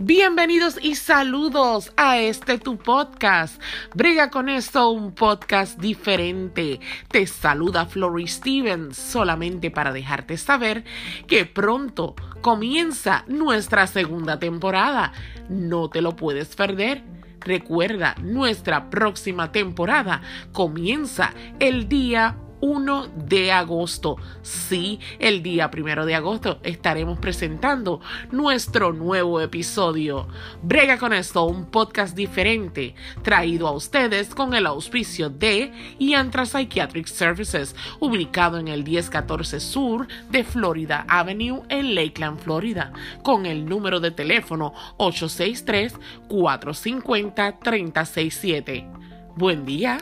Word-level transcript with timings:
Bienvenidos 0.00 0.78
y 0.80 0.94
saludos 0.94 1.92
a 1.96 2.18
este 2.18 2.58
tu 2.58 2.76
podcast. 2.76 3.60
Brega 3.96 4.30
con 4.30 4.48
esto, 4.48 4.90
un 4.90 5.10
podcast 5.12 5.76
diferente. 5.80 6.78
Te 7.08 7.26
saluda 7.26 7.84
Flory 7.84 8.28
Stevens 8.28 8.96
solamente 8.96 9.72
para 9.72 9.92
dejarte 9.92 10.36
saber 10.36 10.84
que 11.26 11.46
pronto 11.46 12.14
comienza 12.42 13.24
nuestra 13.26 13.88
segunda 13.88 14.38
temporada. 14.38 15.12
No 15.48 15.90
te 15.90 16.00
lo 16.00 16.14
puedes 16.14 16.54
perder. 16.54 17.02
Recuerda, 17.40 18.14
nuestra 18.22 18.90
próxima 18.90 19.50
temporada 19.50 20.22
comienza 20.52 21.34
el 21.58 21.88
día 21.88 22.36
1 22.60 23.08
de 23.26 23.52
agosto. 23.52 24.16
Sí, 24.42 25.00
el 25.18 25.42
día 25.42 25.70
1 25.76 26.06
de 26.06 26.14
agosto 26.14 26.58
estaremos 26.62 27.18
presentando 27.18 28.00
nuestro 28.30 28.92
nuevo 28.92 29.40
episodio. 29.40 30.28
Brega 30.62 30.98
con 30.98 31.12
esto, 31.12 31.44
un 31.44 31.66
podcast 31.66 32.16
diferente, 32.16 32.94
traído 33.22 33.68
a 33.68 33.72
ustedes 33.72 34.34
con 34.34 34.54
el 34.54 34.66
auspicio 34.66 35.30
de 35.30 35.72
Yantra 35.98 36.46
Psychiatric 36.46 37.06
Services, 37.06 37.74
ubicado 38.00 38.58
en 38.58 38.68
el 38.68 38.84
1014 38.84 39.60
Sur 39.60 40.08
de 40.30 40.44
Florida 40.44 41.04
Avenue 41.08 41.62
en 41.68 41.94
Lakeland, 41.94 42.38
Florida, 42.38 42.92
con 43.22 43.46
el 43.46 43.66
número 43.66 44.00
de 44.00 44.10
teléfono 44.10 44.72
863 44.96 45.94
450 46.28 47.58
367. 47.58 48.86
Buen 49.36 49.64
día. 49.64 49.98